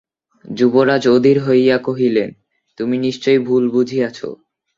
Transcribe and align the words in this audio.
যুবরাজ 0.45 1.03
অধীর 1.07 1.37
হইয়া 1.39 1.77
কহিলেন, 1.77 2.29
তুমি 2.77 2.95
নিশ্চয়ই 2.97 3.39
ভুল 3.39 3.63
বুঝিয়াছ! 3.69 4.19